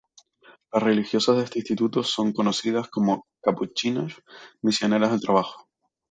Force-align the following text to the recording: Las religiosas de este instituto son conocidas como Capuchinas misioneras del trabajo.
Las 0.73 0.81
religiosas 0.81 1.37
de 1.37 1.43
este 1.43 1.59
instituto 1.59 2.01
son 2.01 2.33
conocidas 2.33 2.89
como 2.89 3.27
Capuchinas 3.39 4.13
misioneras 4.63 5.11
del 5.11 5.21
trabajo. 5.21 5.69